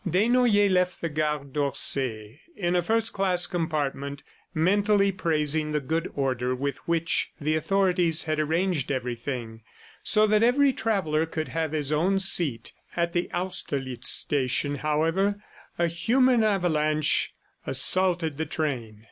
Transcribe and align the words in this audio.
Desnoyers 0.03 0.71
left 0.71 0.99
the 1.01 1.09
Gare 1.09 1.43
d'Orsay 1.43 2.39
in 2.55 2.75
a 2.75 2.81
first 2.81 3.13
class 3.13 3.45
compartment, 3.45 4.23
mentally 4.51 5.11
praising 5.11 5.73
the 5.73 5.79
good 5.79 6.09
order 6.15 6.55
with 6.55 6.77
which 6.87 7.29
the 7.39 7.55
authorities 7.55 8.23
had 8.23 8.39
arranged 8.39 8.91
everything, 8.91 9.61
so 10.01 10.25
that 10.25 10.41
every 10.41 10.73
traveller 10.73 11.27
could 11.27 11.49
have 11.49 11.71
his 11.71 11.91
own 11.93 12.17
seat. 12.19 12.73
At 12.95 13.13
the 13.13 13.29
Austerlitz 13.31 14.09
station, 14.09 14.77
however, 14.77 15.35
a 15.77 15.85
human 15.85 16.43
avalanche 16.43 17.35
assaulted 17.67 18.37
the 18.39 18.47
train. 18.47 18.97